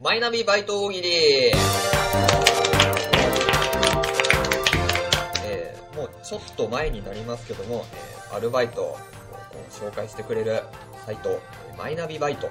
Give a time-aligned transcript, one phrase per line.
[0.00, 8.96] マイナビバイト大喜利、えーもうちょっと前になりますけども、えーアルバイトを
[9.70, 10.62] 紹介してくれる
[11.04, 11.40] サイト、
[11.76, 12.48] マイナビバイト。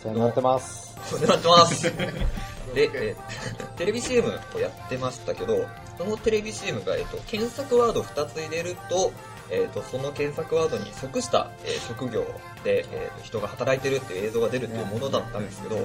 [0.00, 0.96] そうなってます。
[1.04, 1.82] そうなってます。
[2.74, 5.66] で、えー テレビ CM をやってましたけど、
[5.98, 9.12] そのテレビ CM が、えっと検索ワード2つ入れると、
[9.50, 12.22] えっとその検索ワードに即した、えー職業
[12.62, 15.76] で、えーと人が働いてるっていう映像が出るっていうものだったんですけど、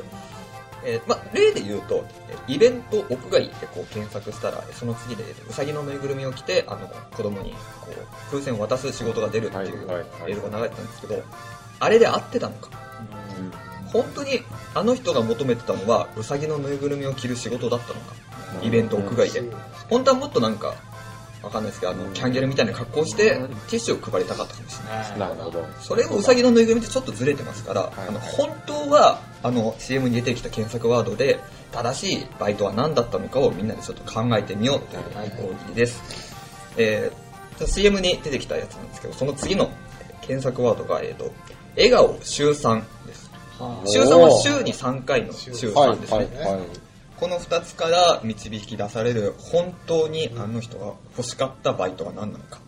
[0.86, 7.52] えーまあ、例で言うと、えーイベント屋外でこう検索したら、その次で、えーうさぎのぬいぐるみを着て、あの、子供に
[7.82, 9.88] こう風船を渡す仕事が出るっていう
[10.28, 11.24] 映像が流れてたんですけど、
[11.80, 12.70] あれで合ってたのか。
[13.92, 14.42] 本当に
[14.76, 18.16] あの人が求めてたのはウサギのぬいぐるみを着る仕事だったのか。
[18.64, 19.44] イベント屋外で。
[19.90, 20.76] 本当はもっとなんか
[21.42, 25.20] わかんないですけどあのキャンギャルみたいな格好をしてティッシュを配りたかったかもしれない。
[25.20, 25.66] なるほど。
[25.80, 28.08] それをウサギのぬいぐるみってちょっとずれてますから、い。
[28.10, 31.40] あの本当はあの CM に出てきた検索ワードで
[31.72, 36.36] 正しいバイトは何だったのかをみんなでちょっと考えてみようという大喜利です、
[36.78, 41.34] えー、CM に出てきたやつなんですけどその次のえー検索ワードが、えー、と
[41.76, 43.32] 笑顔週3です。
[43.86, 46.89] 週3は週に3回の週はい3ですね、はいはい。
[47.20, 52.60] この2つから導き出される本当にあの人が欲しかったバイトは何なのか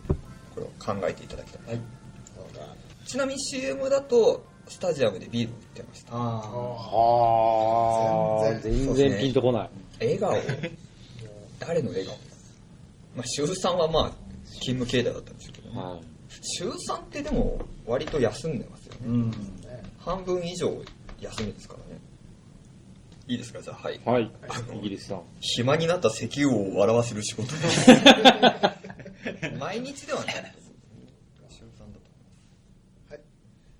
[0.54, 1.80] これを考えていただきたい、
[3.06, 6.14] ちなみに CM だとスタジアムでビール売ってました。
[6.14, 6.96] あは
[8.46, 9.18] あ、全然。
[9.18, 9.70] ピンとこない。
[10.00, 10.34] 笑顔。
[11.58, 12.16] 誰の笑顔？
[13.16, 14.12] まあ週3はまあ
[14.60, 15.76] 勤務形態だったんですけど、ね。
[15.78, 16.00] は
[16.40, 19.00] 週3ってでも割と休んでますよね。
[19.06, 19.32] ーうん。
[19.98, 20.70] 半分以上
[21.20, 21.81] 休みですからね
[23.28, 23.62] いいですか？
[23.62, 24.00] じゃあはい、い。
[24.04, 24.30] はい。
[24.78, 25.22] イギリスさん。
[25.40, 27.52] 暇になった石油王を笑わせる仕事。
[27.52, 27.90] で す
[29.58, 30.34] 毎日ではない。
[30.34, 32.00] です週3だと
[33.10, 33.20] はい。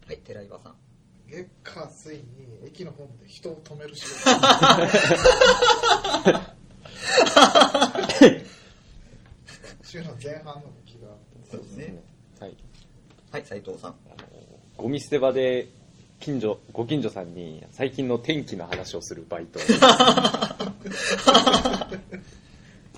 [0.06, 0.76] はい寺岩さん。
[1.28, 2.22] 月火水に
[2.66, 4.12] 駅のホームで人を止める仕事。
[9.82, 11.08] 週の前半の気が。
[11.50, 12.02] そうですね。
[12.40, 12.56] はい。
[13.30, 13.94] はい斉藤さん。
[14.76, 15.68] ゴミ捨て場で、
[16.22, 19.58] 近所、ご近所さんに最近の天気の話をするバイト。
[19.58, 19.70] そう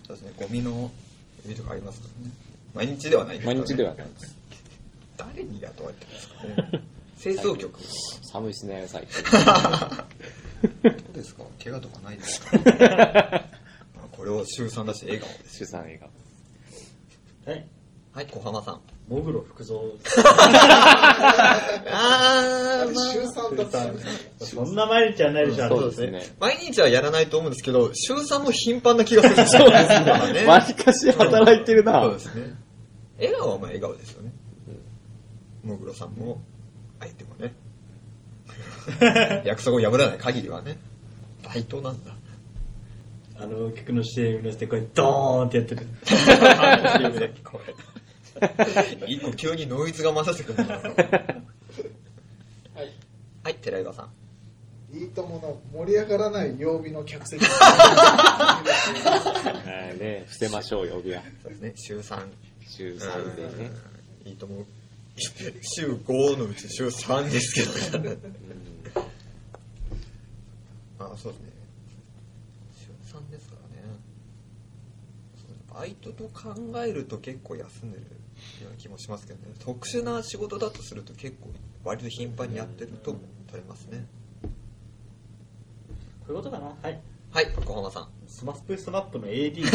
[0.09, 0.91] ですねゴミのゴ
[1.47, 2.33] ミとかありますからね
[2.75, 4.37] 毎日ではないですね、毎日ではないです。
[5.17, 6.35] 誰に雇われてるんですか
[6.77, 6.83] ね
[7.23, 7.81] 清掃局
[8.31, 9.23] 寒いですね、最近。
[10.83, 11.45] どうですか？
[11.63, 12.51] 怪我とかないですか？
[13.97, 15.99] まあこれを週3だし笑顔です主産映
[17.47, 17.53] 画。
[17.53, 17.67] はい。
[18.13, 19.79] はい小浜さんモグロ福蔵。
[21.93, 22.65] ああ。
[22.89, 26.23] れ週3だったんですねそんな毎日はないでしょ、そうですね。
[26.41, 29.89] 毎日はやらないと思うんですけど週3も頻繁な気がする そうです
[30.33, 30.47] ね。
[30.47, 32.03] わりかし働いてるな。
[32.03, 32.55] そうですね。
[33.19, 34.33] 笑顔はまあ笑顔ですよね。
[35.63, 36.43] もぐろさんも
[37.01, 37.55] 相手もね。
[39.45, 40.79] 約束を破らない限りはね。
[41.43, 42.13] バイトなんだ。
[43.37, 45.87] あの曲の CM のしてこれドーンってやってる。
[49.07, 50.75] 一個急にノイズが混ざってくるな。
[50.77, 50.93] はい。
[53.43, 54.11] はい寺岩さん。
[54.97, 57.45] いいともの盛り上がらない曜日の客席。
[57.45, 58.63] は
[59.95, 61.23] いね、伏せましょうよ、帯は。
[61.43, 61.73] そうですね。
[61.77, 62.29] 週3
[62.69, 63.71] 週3でね。
[64.25, 64.65] いいと思う
[65.17, 67.63] 週5のうち週3ですけ
[67.99, 67.99] ど。
[70.99, 71.51] あそうですね。
[72.77, 73.85] 週3ですからね。
[75.73, 78.05] バイトと考えると結構休んでる
[78.63, 81.51] ような気もしますけどね特殊な仕事だとすると結構
[81.85, 84.07] 割と頻繁にやってると取れますね
[84.43, 84.49] こ
[86.29, 86.67] ういうことかな？
[86.83, 87.01] はい。
[87.31, 89.65] はい小浜さんスマスプスマップの AD。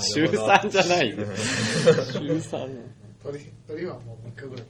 [0.00, 1.16] 週3じゃないよ。
[1.16, 2.68] 週3。
[3.22, 4.66] 鳥鳥はもう3日ぐらい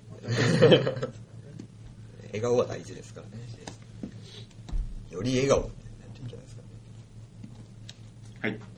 [2.28, 3.44] 笑顔は大事ですからね
[5.10, 5.72] より笑顔になっ
[6.14, 6.62] ていけないですか
[8.42, 8.73] らねはい。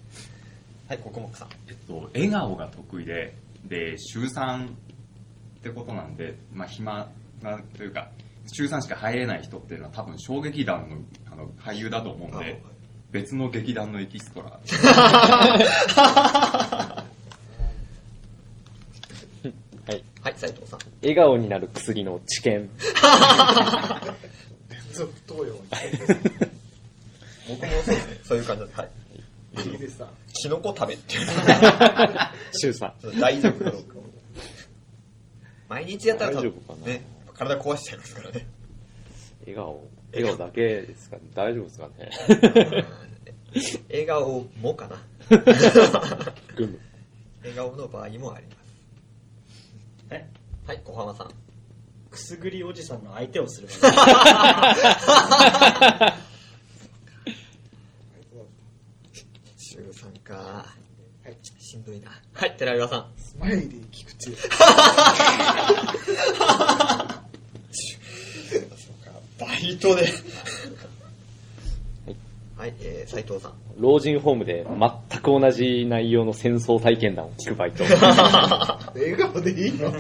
[0.89, 4.71] はいここもくさんえっと、笑顔が得意で、で、週3っ
[5.61, 7.11] てことなんで、まあ、暇
[7.43, 8.13] な、というか、
[8.47, 10.99] 週3しか入れない人っていうのは多分小劇団の
[11.33, 12.63] あの俳優だと思うんで、
[13.11, 14.61] 別の劇団のエキストラ。
[19.87, 20.05] はい。
[20.23, 22.53] はい斉藤さん笑顔になる薬の知見。
[22.53, 22.71] 連
[24.93, 25.59] 続投与に
[27.49, 28.91] 僕もそうですねそういう感じではい
[30.33, 31.27] キノコ食べっていう
[32.53, 33.21] 週3。
[33.21, 33.97] 大丈夫かどうか
[35.69, 37.05] 毎日やったら多分大丈夫かなね
[37.35, 38.47] 体壊しちゃいますからね
[39.41, 39.89] 笑顔。
[40.13, 41.23] 笑顔だけですかね。
[41.35, 42.11] 大丈夫ですかね。
[43.91, 44.97] 笑顔もかな。
[47.43, 50.27] 笑顔の場合もありますはい。
[50.67, 51.31] はい小浜さん
[52.11, 53.69] くすぐりおじさんの相手をする
[59.77, 60.35] 週3か。
[60.35, 61.37] はい。
[61.59, 62.11] しんどいな。
[62.33, 63.07] はい、寺岩さん。
[63.19, 64.31] スマイリー菊池。
[64.31, 64.33] そ
[68.63, 70.09] うか、バイトで。
[72.57, 73.53] はい、えー、斉藤さん。
[73.79, 74.65] 老人ホームで
[75.11, 77.85] 全く同じ内容の戦争体験談を聞くバイト。
[77.85, 79.93] 笑顔でいいの？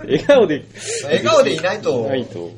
[0.00, 0.62] 笑顔で、
[1.04, 2.50] 笑顔でいないと、ないと。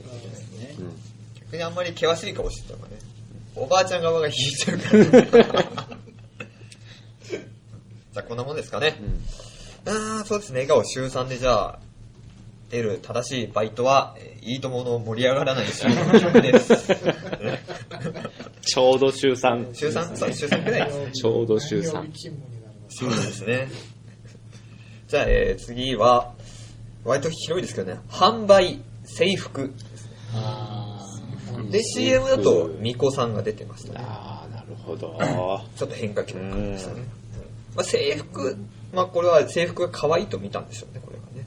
[1.45, 2.97] 逆にあんまり険しい顔してたからね。
[3.55, 4.97] おばあちゃん側が引いちゃうか
[5.39, 5.82] ら。
[8.13, 8.95] じゃあこんなもんですかね。
[9.87, 10.61] あーそうですね。
[10.61, 11.79] 笑顔週3でじゃあ、
[12.71, 16.75] 出る正しいバイトは、えーいいともの盛り上がらない週の曲です。
[18.63, 19.73] ちょうど週3。
[19.73, 20.17] 週 3?
[20.17, 21.21] そう、週3くらいです。
[21.21, 22.97] ちょうど週3何曜日勤務になります。
[22.97, 23.69] そうですね。
[25.07, 26.33] じゃあ、えー次は、
[27.05, 28.01] 割と広いですけどね。
[28.11, 29.73] 販売、制服。
[31.71, 34.01] で、CM だと、ミコさんが出てましたね。
[34.03, 35.17] ああ、なるほど。
[35.77, 37.03] ちょっと変化球の感じでしたね。
[37.75, 38.57] まあ、制服、
[38.93, 41.47] まあ、これは制服が可愛いと見たんでしょうね、これはね。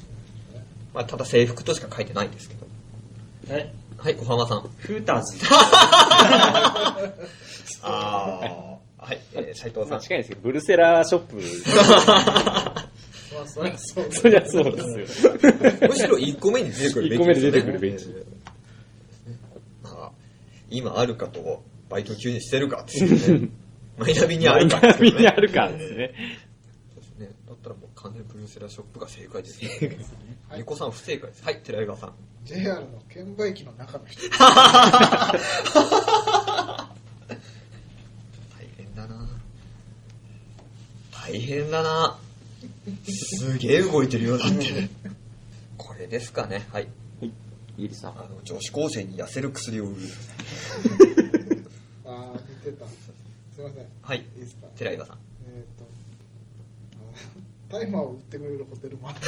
[0.93, 3.53] まあ、ただ制服としか書いてないんですけど。
[3.53, 3.73] はい。
[3.97, 4.61] はい、小浜さん。
[4.61, 5.37] フーターズ。
[7.81, 8.75] ああ。
[8.97, 9.89] はい、えー、斉藤さん。
[9.89, 11.35] まあ近いですけど、ブルセラーショップ。
[13.35, 15.33] まあ、そりゃそうだそりゃそうですよ。
[15.87, 18.07] むしろ1個目に出てくるベンチ一個目で出てくるベンチ。
[19.83, 20.11] まあ、
[20.69, 23.49] 今あるかと、バイト急にしてるかっていうね。
[23.97, 26.13] マイナビにあるかっていうねみんなあるかですね。
[27.17, 29.97] ね、だったらもう完全にブルーセラーショップが正解ですね。
[30.57, 31.43] ニコさん不正解です。
[31.43, 32.13] はい、寺井川さん。
[32.43, 34.21] JR の券売機の中の人。
[34.29, 35.39] 大
[38.77, 39.27] 変だな
[41.11, 42.19] 大変だな
[43.07, 44.89] すげえ動いてるようだって。
[45.77, 46.67] これですかね。
[46.71, 46.89] はい。
[47.77, 48.15] イリさんあ。
[48.29, 50.01] の、女子高生に痩せる薬を売る。
[52.05, 52.85] ああ、見てた。
[53.55, 53.85] すいません。
[54.01, 54.17] はい。
[54.17, 54.67] いいですか？
[54.75, 55.17] 寺井川さん。
[55.47, 55.63] えっ、
[57.69, 59.19] と、タイマーを売ってくれるホテルもある。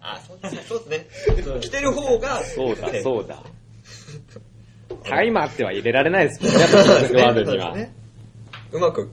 [0.00, 0.62] あ、そうですね。
[0.68, 1.60] そうですね。
[1.60, 3.42] 着てる方が、そうだ、うそうだ。
[5.04, 7.76] タイマーっては入れられないですもんね、やっぱそうですねワードには。
[7.76, 7.92] ね。
[8.72, 9.10] うまく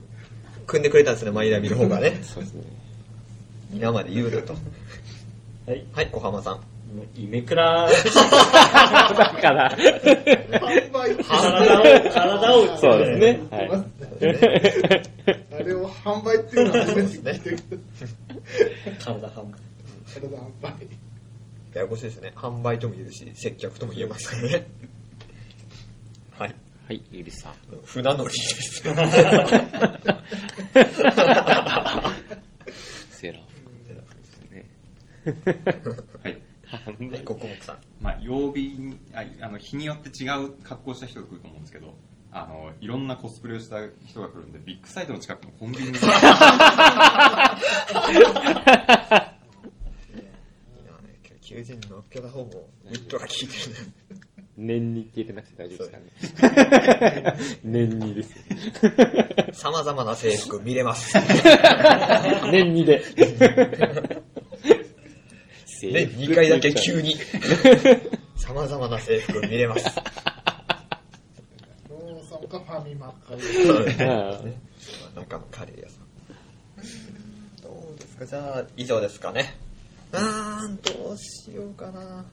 [0.66, 2.18] 組んでくれたんですね、マイナビの方がね。
[2.22, 2.62] そうですね。
[3.70, 4.54] 皆まで言うなと。
[4.54, 5.86] はい。
[5.92, 6.60] はい、小浜さん。
[7.14, 7.92] イメクラ、だ
[9.40, 13.40] から、販売体を、体を打ってそうですね。
[13.50, 13.70] はい。
[15.52, 17.58] あれを販売っていうのは初めて聞いてる。
[18.98, 19.60] 体半分。
[20.06, 20.30] 体販
[20.62, 20.88] 売。
[21.74, 22.32] ややこしいですね。
[22.34, 24.66] 販売とも言えるし、接客とも言えますからね。
[26.38, 26.54] はい。
[26.86, 27.52] はい、イリさん。
[27.84, 28.80] 船乗りです。
[28.82, 28.94] セー
[33.32, 33.42] ラー
[34.16, 34.64] ですね。
[36.92, 37.10] はい。
[37.10, 37.78] はい、ココモクさん。
[38.00, 41.94] まあ、曜日にああの日によって違う格好した人が来ると思うんですけど
[42.30, 43.76] あのいろんなコスプレをした
[44.06, 45.98] 人が来るんでビッグサイトの近くのコンビニに
[51.48, 54.18] 求人のっけた方も、ウッドが効いてるね。
[54.58, 57.36] 年にって入れなくて大丈夫ですかね。
[57.64, 58.34] 年にです。
[59.62, 61.16] 様々な制服見れます。
[62.52, 63.02] 年にで。
[66.06, 67.16] 年2回だけ急に。
[68.36, 69.84] 様々な制服見れます。
[71.90, 73.14] ローソンかファミマか。
[73.30, 73.84] そう
[75.50, 77.62] カレー屋さん。
[77.62, 78.26] どうですか？
[78.26, 79.54] じゃあ、以上ですかね。
[80.12, 82.24] あーん、どうしようかな。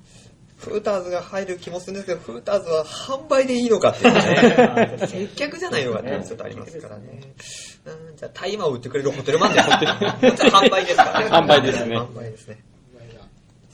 [0.57, 4.97] フーターズが入る気もするんですけど、フーターズは販売でいいのかっていうね。
[5.07, 7.19] 接客じゃないのかっていうのがちょっとありますからね。
[7.85, 9.59] うん、じゃあ、タイマーを売ってくれるホテルマンで。
[9.59, 11.25] こっちは販売ですからね。
[11.27, 12.63] 販売ですね販売ですね。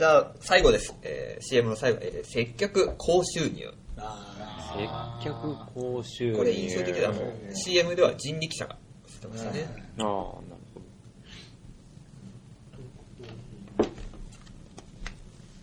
[0.02, 0.96] じゃあ、最後です。
[1.04, 3.72] えー CM の最後、えー接客高収入。
[3.96, 4.90] 接
[5.24, 6.36] 客講習。
[6.36, 7.22] これ印象的で、あの、
[7.54, 9.68] CM では人力車が映ってましたね。
[10.00, 10.82] ああ、なるほ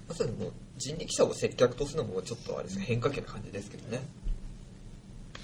[0.08, 4.06] まさにもう人力車を接客とするのもちょっとあれですね変化球な感じですけどね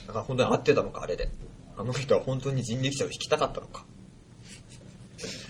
[0.06, 1.28] だから本当に合ってたのかあれで
[1.76, 3.84] あの人は本当に人力車を引きたかったのか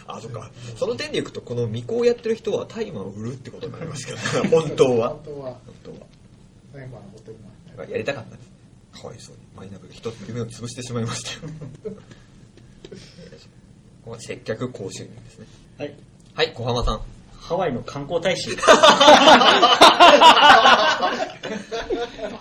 [0.07, 0.51] あそっか。
[0.77, 4.19] その点でいくとこの未行をやってる人はタイマーを売るってことになりますけど
[4.49, 5.09] 本当は。
[5.11, 5.97] 本当は、本当は。
[6.73, 9.01] タイマーのホテルもあるだからやりたかったんです。
[9.01, 9.37] かわいそう。
[9.37, 11.53] にマイナビが一つ夢を潰してしまいましたよ。
[14.05, 15.47] ここは接客高収入ですね
[15.79, 15.95] はい。
[16.35, 17.01] はい小浜さん。
[17.41, 18.57] ハワイの観光大使。
[18.57, 18.63] バ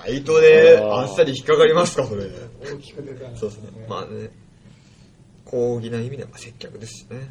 [0.08, 2.25] イトであっさり引っかかりますかそれ。
[2.63, 3.29] 大きく出た。
[3.29, 3.70] んそうですね。
[3.89, 4.29] まあね、
[5.46, 7.29] 高義な意味ではまあ接客ですしね。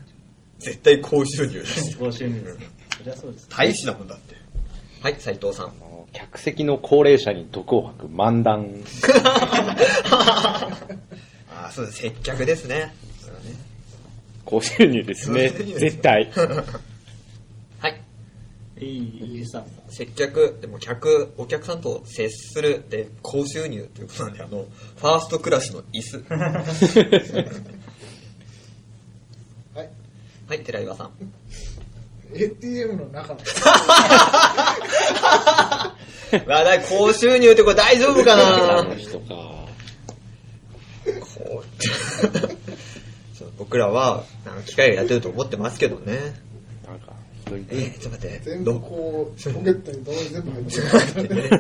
[0.63, 1.97] 絶対高収入だし。
[1.97, 2.67] 高収入ですね。
[2.99, 3.49] そりゃそうです。
[3.51, 4.37] 大事なもんだって。
[5.03, 5.73] はい、斉藤さん。
[6.13, 8.69] 客席の高齢者に毒を吐く漫談。
[11.51, 11.99] ああ、そうです。
[11.99, 12.95] 接客ですね。
[14.45, 15.49] 高収入ですね。
[15.51, 16.31] 絶対。
[17.81, 18.01] はい。
[18.81, 19.67] いい、いいさん。
[19.89, 24.67] 接客、でも客、お客さんと接するで高収入ということなんで、あの、
[24.97, 26.25] ファーストクラスの椅子。
[30.49, 30.59] はい。
[30.59, 31.11] はい、寺岩さん。
[32.35, 33.41] ATM の中の。
[36.47, 38.95] まあ、だい高収入ってこれ大丈夫かな？
[38.97, 39.53] 人か。
[43.59, 46.35] 僕らは、なんか機械がやってると思ってますけどね。
[46.87, 47.13] なんか、
[47.45, 48.41] ひどいえー、ちょっと待って。
[48.45, 51.51] 全ど部こう、ポケットに全部入ってる。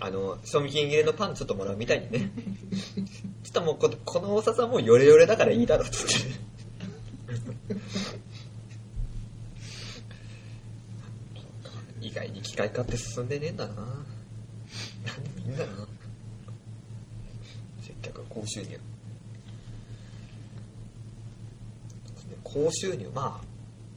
[0.00, 2.30] あの、賞味期限切れのパンちょっともらうみたいにね。
[3.42, 6.16] ちょっともうこ、この大札はもうヨレヨレだからいいだろうって言って。
[12.00, 13.74] 意外に機械化って進んでねえんだな。
[13.74, 14.00] なんで
[15.36, 15.88] みんなな。
[17.80, 18.78] 接客は高収入。
[22.42, 23.44] 高収入、まあ、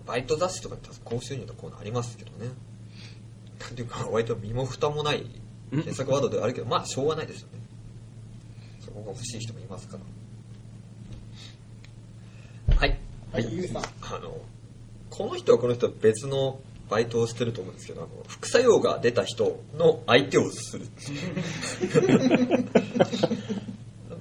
[0.08, 2.52] バイト雑誌とかって高収入のコーナーありますけどね。
[3.60, 5.26] なんていうか、割と身も蓋もない
[5.70, 7.60] 検索ワードではあるけど、まあ、しょうがないですよね。
[8.80, 10.04] そこが欲しい人もいますから。
[13.38, 13.48] はい。
[14.02, 14.38] あの、
[15.10, 22.66] この人はこの人は別のバイトをしてると思うんですけど、あの、副作用が出た人の相手をするっていう。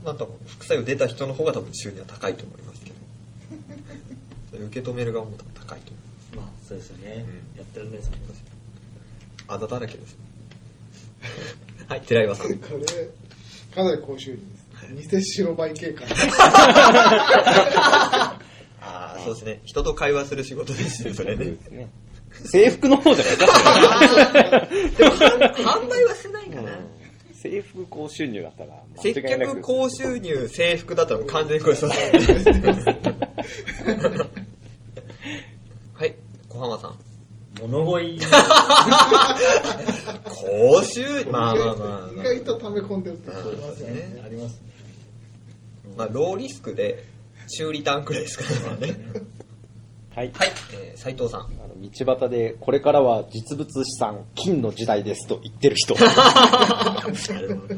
[0.05, 2.97] なんと副作用出た人の方が多分収入は高いと思いますけど。
[4.67, 6.37] 受け止める側も多分高いと思います。
[6.37, 7.25] まあ、そうですよね。
[7.55, 8.27] うんやってるんですもんね。
[9.49, 10.17] あざだらけです。
[11.89, 12.59] はい、寺岩さん。
[12.59, 12.85] これ、
[13.75, 14.67] かなり高収入です。
[15.17, 16.07] 偽白バイ警官。
[19.31, 19.61] ああ、そうですね。
[19.65, 21.57] 人と会話する仕事ですね、それね。
[22.45, 23.55] 制服の方じゃないですか、
[24.99, 25.15] でも、
[25.71, 26.79] 販売はしてないかな。
[27.35, 32.73] 制服高収入だったら、接客高収入制服だったら完全にこれそうですね。
[35.95, 36.15] はい、
[36.49, 36.99] 小浜さん。
[37.61, 38.21] 物乞い。
[40.25, 43.95] 高収まあまあまあ、意外と溜め込んでるって人いますよね。
[43.95, 44.61] ねあります。
[45.97, 47.05] まあ、ローリスクで
[47.47, 48.97] 中リターンくらいですからね。
[50.17, 50.31] はい。
[50.33, 51.41] はい、えー、斉藤さん。
[51.41, 55.95] あの道端で、これからは実物資産、金の時代ですと言ってる人。
[56.01, 57.75] なるほど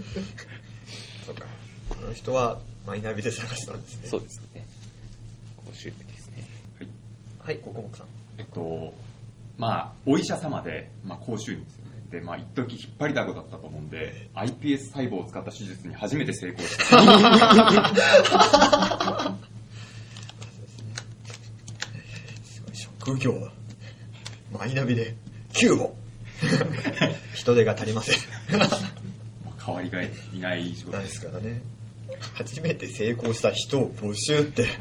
[1.27, 1.45] そうか。
[1.89, 4.09] この人はマイナビで探したんですね。
[4.09, 4.65] そうですね。
[5.57, 6.49] 高収入ですね。
[7.41, 8.07] はい、ココモクさん。
[8.39, 8.95] えっと、
[9.57, 11.91] まあ、お医者様で、まあ、高収入ですよね。
[12.13, 16.99] で、まあ、一時引っ張りだこだったと思うんで、iPS 細胞を使った手術に初めて成功した。
[23.09, 23.53] すごい職業は
[24.53, 25.15] マイナビで
[25.53, 25.95] 9本
[27.35, 28.19] 人手が足りません。
[28.59, 28.69] まあ
[29.67, 30.97] 代わりがいない仕事。
[30.97, 31.11] ないで。
[31.11, 31.63] すからね。
[32.35, 34.67] 初めて成功した人を募集って。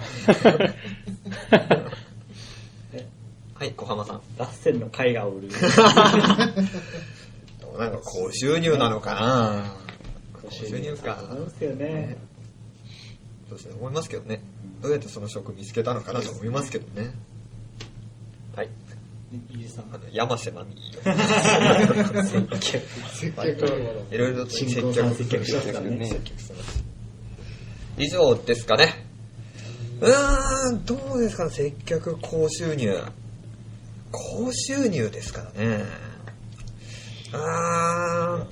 [3.56, 4.22] はい小浜さん。
[4.38, 5.50] ラッセンの絵画を売る。
[7.78, 9.76] なんか高収入なのかな。
[10.42, 12.18] 高収入かそうですよね。
[13.50, 14.42] そうですね思いますけどね。
[14.82, 17.14] どうやってその職見つけたのかなと思いますけどね
[18.58, 18.70] はい
[19.52, 19.86] ゆうさん。
[20.12, 21.12] 山瀬まみ接
[23.32, 26.84] 客のいろいろと接客してますからね接客してます
[28.00, 29.06] 以上ですかね。
[30.02, 32.96] うーん、どうですかね、接客高収入。
[34.12, 35.84] 高収入ですからね。
[37.34, 38.46] あ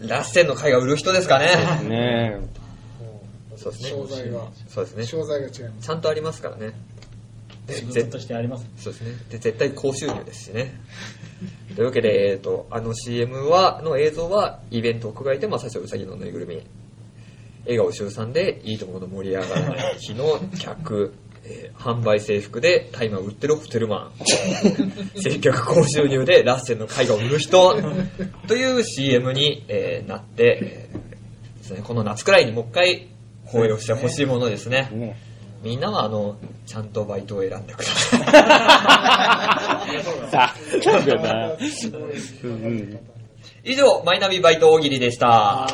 [0.00, 1.46] ー、ラッセンの貝が売る人ですかね。
[1.88, 2.40] ね
[3.56, 3.90] そうですね。
[3.90, 5.04] 商材が、そうですね。
[5.04, 5.86] 商材が違います。
[5.86, 6.72] ちゃんとありますからね。
[7.68, 8.66] で仕事ぜとしてあります。
[8.78, 9.12] そうですね。
[9.30, 10.80] で、絶対高収入ですしね。
[11.76, 16.62] というわけで、えっ、と、あの CM は、の映像は、イベント屋外で、まあ、最初、うさぎのぬいぐるみ。
[17.64, 21.12] 笑顔週3で、いいところの盛り上がらない日の客、
[21.44, 24.12] えー販売制服で大麻を売ってるホテルマン。
[25.20, 27.80] 接客高収入でラッセンの絵画を売る人。
[28.48, 33.08] という CM に、えーなって、えーですね、この夏くらいにもう一回、
[33.44, 35.16] 放映をしてほしいものですね。
[35.62, 36.36] ねみんなは、あの、
[36.66, 38.20] ちゃんとバイトを選んでください。
[40.30, 41.48] さあ、そうだな。
[41.48, 41.56] う
[42.46, 42.98] んうん
[43.64, 45.66] 以上、マイナビバイト大喜利でした。